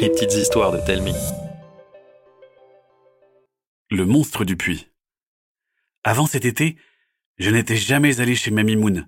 [0.00, 1.14] Les petites histoires de Telmi.
[3.90, 4.88] Le monstre du puits.
[6.02, 6.76] Avant cet été,
[7.38, 9.06] je n'étais jamais allé chez Mamie Moon.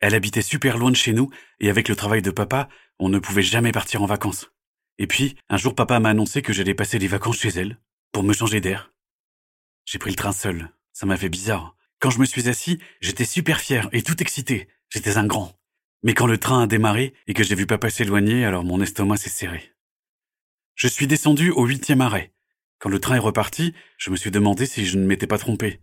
[0.00, 3.20] Elle habitait super loin de chez nous, et avec le travail de papa, on ne
[3.20, 4.50] pouvait jamais partir en vacances.
[4.98, 7.78] Et puis, un jour papa m'a annoncé que j'allais passer les vacances chez elle,
[8.10, 8.92] pour me changer d'air.
[9.84, 10.72] J'ai pris le train seul.
[10.92, 11.76] Ça m'a fait bizarre.
[12.00, 14.68] Quand je me suis assis, j'étais super fier et tout excité.
[14.88, 15.59] J'étais un grand.
[16.02, 19.18] Mais quand le train a démarré et que j'ai vu papa s'éloigner, alors mon estomac
[19.18, 19.74] s'est serré.
[20.74, 22.32] Je suis descendu au huitième arrêt.
[22.78, 25.80] Quand le train est reparti, je me suis demandé si je ne m'étais pas trompé.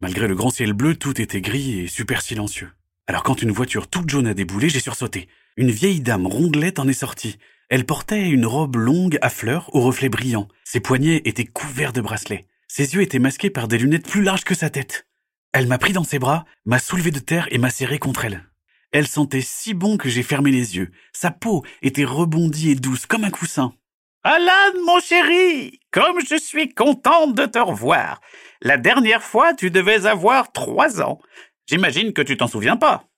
[0.00, 2.72] Malgré le grand ciel bleu, tout était gris et super silencieux.
[3.06, 5.28] Alors quand une voiture toute jaune a déboulé, j'ai sursauté.
[5.56, 7.38] Une vieille dame rondelette en est sortie.
[7.68, 10.48] Elle portait une robe longue à fleurs aux reflets brillants.
[10.64, 12.46] Ses poignets étaient couverts de bracelets.
[12.66, 15.06] Ses yeux étaient masqués par des lunettes plus larges que sa tête.
[15.52, 18.49] Elle m'a pris dans ses bras, m'a soulevé de terre et m'a serré contre elle.
[18.92, 20.90] Elle sentait si bon que j'ai fermé les yeux.
[21.12, 23.74] Sa peau était rebondie et douce comme un coussin.
[24.22, 28.20] Alan, mon chéri, comme je suis contente de te revoir.
[28.60, 31.20] La dernière fois, tu devais avoir trois ans.
[31.66, 33.08] J'imagine que tu t'en souviens pas.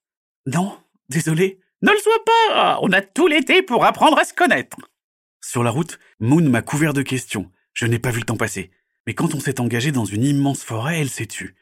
[0.46, 1.58] Non, désolé.
[1.80, 2.78] Ne le sois pas.
[2.82, 4.76] On a tout l'été pour apprendre à se connaître.
[5.40, 7.50] Sur la route, Moon m'a couvert de questions.
[7.72, 8.70] Je n'ai pas vu le temps passer.
[9.06, 11.56] Mais quand on s'est engagé dans une immense forêt, elle s'est tue.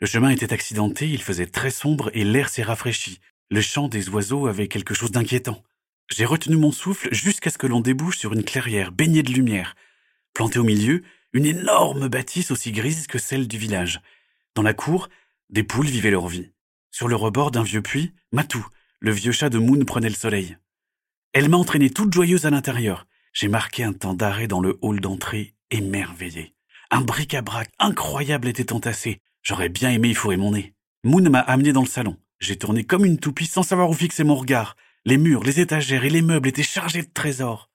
[0.00, 3.20] Le chemin était accidenté, il faisait très sombre et l'air s'est rafraîchi.
[3.50, 5.62] Le chant des oiseaux avait quelque chose d'inquiétant.
[6.10, 9.74] J'ai retenu mon souffle jusqu'à ce que l'on débouche sur une clairière baignée de lumière.
[10.32, 14.00] Plantée au milieu, une énorme bâtisse aussi grise que celle du village.
[14.54, 15.08] Dans la cour,
[15.50, 16.50] des poules vivaient leur vie.
[16.90, 18.66] Sur le rebord d'un vieux puits, Matou,
[19.00, 20.56] le vieux chat de Moon, prenait le soleil.
[21.32, 23.06] Elle m'a entraîné toute joyeuse à l'intérieur.
[23.32, 26.54] J'ai marqué un temps d'arrêt dans le hall d'entrée, émerveillé.
[26.90, 29.20] Un bric-à-brac incroyable était entassé.
[29.42, 30.74] J'aurais bien aimé y fourrer mon nez.
[31.02, 32.16] Moon m'a amené dans le salon.
[32.40, 34.76] J'ai tourné comme une toupie sans savoir où fixer mon regard.
[35.04, 37.70] Les murs, les étagères et les meubles étaient chargés de trésors.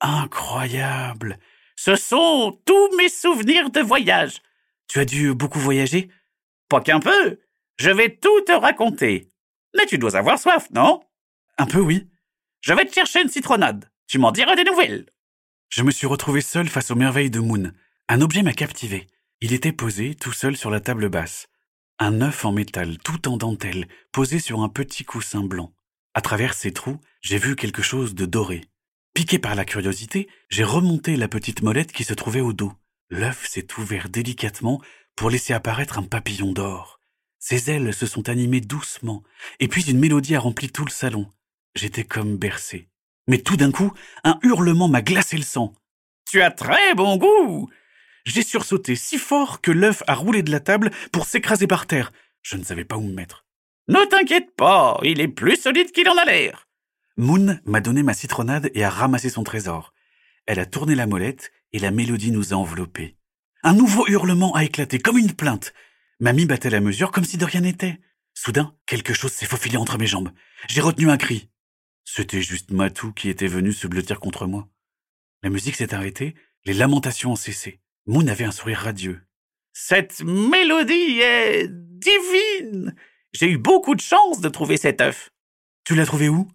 [0.00, 1.38] Incroyable.
[1.76, 4.40] Ce sont tous mes souvenirs de voyage.
[4.88, 6.10] Tu as dû beaucoup voyager?
[6.68, 7.40] Pas qu'un peu.
[7.78, 9.28] Je vais tout te raconter.
[9.76, 11.00] Mais tu dois avoir soif, non?
[11.58, 12.08] Un peu, oui.
[12.60, 13.90] Je vais te chercher une citronnade.
[14.06, 15.06] Tu m'en diras des nouvelles.
[15.68, 17.72] Je me suis retrouvé seul face aux merveilles de Moon.
[18.08, 19.06] Un objet m'a captivé.
[19.40, 21.46] Il était posé, tout seul sur la table basse.
[22.02, 25.74] Un œuf en métal, tout en dentelle, posé sur un petit coussin blanc.
[26.14, 28.64] À travers ces trous, j'ai vu quelque chose de doré.
[29.12, 32.72] Piqué par la curiosité, j'ai remonté la petite molette qui se trouvait au dos.
[33.10, 34.80] L'œuf s'est ouvert délicatement
[35.14, 37.00] pour laisser apparaître un papillon d'or.
[37.38, 39.22] Ses ailes se sont animées doucement,
[39.58, 41.30] et puis une mélodie a rempli tout le salon.
[41.74, 42.88] J'étais comme bercé.
[43.28, 43.92] Mais tout d'un coup,
[44.24, 45.74] un hurlement m'a glacé le sang.
[46.30, 47.68] Tu as très bon goût.
[48.30, 52.12] J'ai sursauté si fort que l'œuf a roulé de la table pour s'écraser par terre.
[52.42, 53.44] Je ne savais pas où me mettre.
[53.88, 56.68] Ne t'inquiète pas, il est plus solide qu'il en a l'air.
[57.16, 59.92] Moon m'a donné ma citronnade et a ramassé son trésor.
[60.46, 63.16] Elle a tourné la molette et la mélodie nous a enveloppés.
[63.64, 65.74] Un nouveau hurlement a éclaté comme une plainte.
[66.20, 67.98] Mamie battait la mesure comme si de rien n'était.
[68.32, 70.30] Soudain, quelque chose s'est faufilé entre mes jambes.
[70.68, 71.50] J'ai retenu un cri.
[72.04, 74.68] C'était juste Matou qui était venu se blottir contre moi.
[75.42, 77.80] La musique s'est arrêtée, les lamentations ont cessé.
[78.06, 79.20] Moon avait un sourire radieux.
[79.72, 82.94] Cette mélodie est divine.
[83.32, 85.30] J'ai eu beaucoup de chance de trouver cet œuf.
[85.84, 86.48] Tu l'as trouvé où?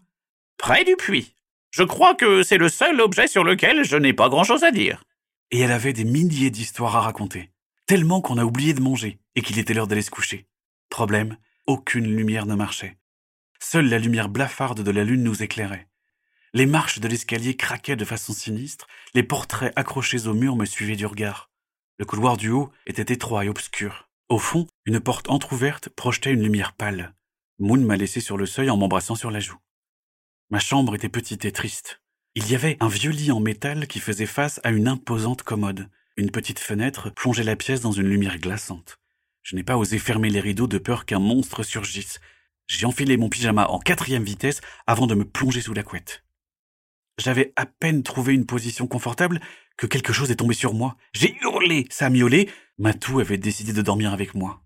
[0.57, 1.35] Près du puits.
[1.71, 5.03] Je crois que c'est le seul objet sur lequel je n'ai pas grand-chose à dire.
[5.51, 7.51] Et elle avait des milliers d'histoires à raconter,
[7.85, 10.47] tellement qu'on a oublié de manger et qu'il était l'heure d'aller se coucher.
[10.89, 12.97] Problème, aucune lumière ne marchait.
[13.59, 15.87] Seule la lumière blafarde de la lune nous éclairait.
[16.55, 20.95] Les marches de l'escalier craquaient de façon sinistre, les portraits accrochés au mur me suivaient
[20.95, 21.49] du regard.
[21.97, 24.09] Le couloir du haut était étroit et obscur.
[24.29, 27.13] Au fond, une porte entr'ouverte projetait une lumière pâle.
[27.59, 29.57] Moon m'a laissé sur le seuil en m'embrassant sur la joue.
[30.49, 32.01] Ma chambre était petite et triste.
[32.35, 35.89] Il y avait un vieux lit en métal qui faisait face à une imposante commode.
[36.15, 38.97] Une petite fenêtre plongeait la pièce dans une lumière glaçante.
[39.43, 42.21] Je n'ai pas osé fermer les rideaux de peur qu'un monstre surgisse.
[42.67, 46.21] J'ai enfilé mon pyjama en quatrième vitesse avant de me plonger sous la couette.
[47.17, 49.39] J'avais à peine trouvé une position confortable
[49.77, 50.97] que quelque chose est tombé sur moi.
[51.13, 52.49] J'ai hurlé, ça a miaulé.
[52.77, 54.61] Matou avait décidé de dormir avec moi.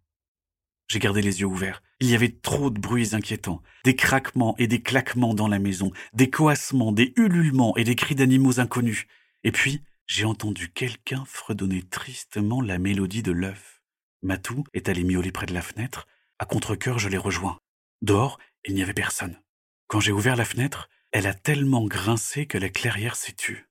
[0.87, 1.83] J'ai gardé les yeux ouverts.
[1.99, 3.61] Il y avait trop de bruits inquiétants.
[3.83, 8.15] Des craquements et des claquements dans la maison, des coassements, des ululements et des cris
[8.15, 9.05] d'animaux inconnus.
[9.43, 13.83] Et puis, j'ai entendu quelqu'un fredonner tristement la mélodie de l'œuf.
[14.23, 16.07] Matou est allé miauler près de la fenêtre.
[16.39, 17.59] À contre-cœur, je l'ai rejoint.
[18.01, 19.39] Dehors, il n'y avait personne.
[19.87, 23.67] Quand j'ai ouvert la fenêtre, elle a tellement grincé que la clairière s'est tue.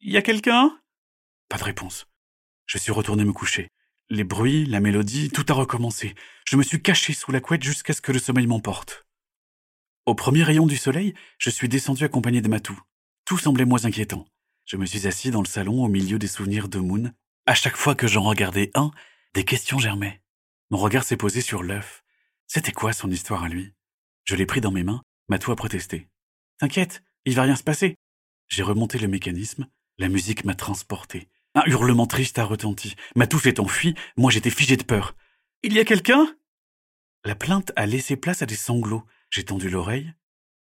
[0.00, 0.80] Y a quelqu'un?
[1.48, 2.06] Pas de réponse.
[2.66, 3.68] Je suis retourné me coucher.
[4.08, 6.14] Les bruits, la mélodie, tout a recommencé.
[6.46, 9.06] Je me suis caché sous la couette jusqu'à ce que le sommeil m'emporte.
[10.04, 12.80] Au premier rayon du soleil, je suis descendu accompagné de Matou.
[13.24, 14.26] Tout semblait moins inquiétant.
[14.64, 17.12] Je me suis assis dans le salon au milieu des souvenirs de Moon.
[17.46, 18.90] À chaque fois que j'en regardais un,
[19.34, 20.22] des questions germaient.
[20.70, 22.02] Mon regard s'est posé sur l'œuf.
[22.48, 23.72] C'était quoi son histoire à lui?
[24.24, 26.09] Je l'ai pris dans mes mains, Matou a protesté.
[26.60, 27.96] T'inquiète, il va rien se passer.
[28.48, 29.66] J'ai remonté le mécanisme,
[29.96, 31.28] la musique m'a transporté.
[31.54, 32.96] Un hurlement triste a retenti.
[33.16, 35.16] Matou s'est enfui, moi j'étais figé de peur.
[35.62, 36.36] Il y a quelqu'un?
[37.24, 39.06] La plainte a laissé place à des sanglots.
[39.30, 40.12] J'ai tendu l'oreille.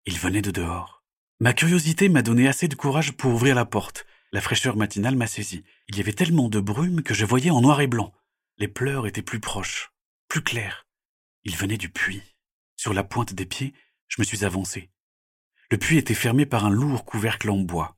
[0.06, 1.04] Il venait de dehors.
[1.42, 4.06] Ma curiosité m'a donné assez de courage pour ouvrir la porte.
[4.32, 5.64] La fraîcheur matinale m'a saisi.
[5.90, 8.14] Il y avait tellement de brume que je voyais en noir et blanc.
[8.58, 9.92] Les pleurs étaient plus proches,
[10.30, 10.88] plus clairs.
[11.44, 12.24] Il venait du puits.
[12.78, 13.74] Sur la pointe des pieds,
[14.08, 14.90] je me suis avancé.
[15.72, 17.96] Le puits était fermé par un lourd couvercle en bois.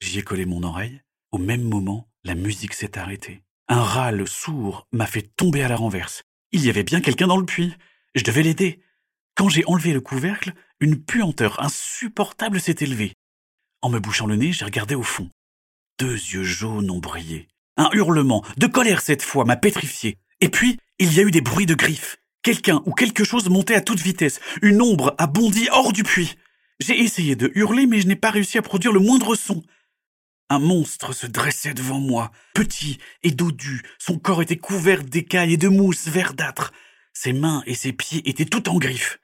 [0.00, 1.00] J'y ai collé mon oreille.
[1.32, 3.42] Au même moment, la musique s'est arrêtée.
[3.66, 6.22] Un râle sourd m'a fait tomber à la renverse.
[6.52, 7.74] Il y avait bien quelqu'un dans le puits.
[8.14, 8.82] Je devais l'aider.
[9.36, 13.14] Quand j'ai enlevé le couvercle, une puanteur insupportable s'est élevée.
[13.80, 15.30] En me bouchant le nez, j'ai regardé au fond.
[15.98, 17.48] Deux yeux jaunes ont brillé.
[17.78, 20.18] Un hurlement, de colère cette fois, m'a pétrifié.
[20.40, 22.18] Et puis, il y a eu des bruits de griffes.
[22.42, 24.40] Quelqu'un ou quelque chose montait à toute vitesse.
[24.60, 26.36] Une ombre a bondi hors du puits.
[26.80, 29.62] J'ai essayé de hurler, mais je n'ai pas réussi à produire le moindre son.
[30.50, 33.82] Un monstre se dressait devant moi, petit et dodu.
[33.98, 36.72] Son corps était couvert d'écailles et de mousse verdâtre.
[37.12, 39.20] Ses mains et ses pieds étaient tout en griffes.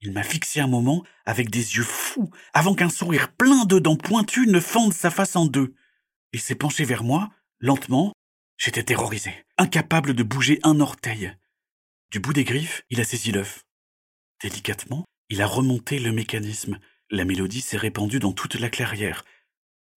[0.00, 3.96] Il m'a fixé un moment avec des yeux fous avant qu'un sourire plein de dents
[3.96, 5.74] pointues ne fende sa face en deux.
[6.32, 8.12] Il s'est penché vers moi, lentement.
[8.56, 11.36] J'étais terrorisé, incapable de bouger un orteil.
[12.10, 13.62] Du bout des griffes, il a saisi l'œuf.
[14.42, 16.78] Délicatement, il a remonté le mécanisme.
[17.14, 19.22] La mélodie s'est répandue dans toute la clairière.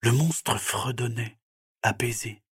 [0.02, 1.38] Le monstre fredonnait,
[1.82, 2.44] apaisé.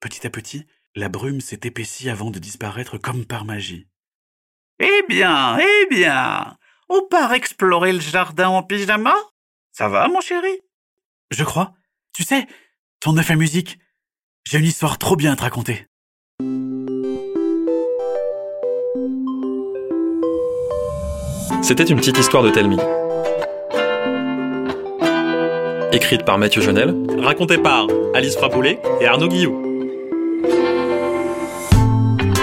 [0.00, 3.88] Petit à petit, la brume s'est épaissie avant de disparaître comme par magie.
[4.78, 6.56] Eh bien, eh bien,
[6.88, 9.14] on part explorer le jardin en pyjama?
[9.70, 10.62] Ça va, mon chéri?
[11.30, 11.74] Je crois.
[12.14, 12.46] Tu sais,
[13.00, 13.78] ton œuf à musique,
[14.44, 15.88] j'ai une histoire trop bien à te raconter.
[21.62, 22.78] C'était une petite histoire de Telmi.
[25.92, 29.60] Écrite par Mathieu Jonel, racontée par Alice Frapoulet et Arnaud Guillot.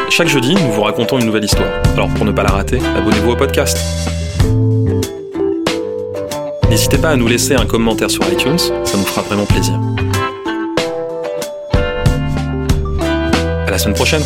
[0.10, 1.70] Chaque jeudi, nous vous racontons une nouvelle histoire.
[1.94, 3.78] Alors pour ne pas la rater, abonnez-vous au podcast.
[6.70, 9.80] N'hésitez pas à nous laisser un commentaire sur iTunes, ça nous fera vraiment plaisir.
[13.66, 14.24] À la semaine prochaine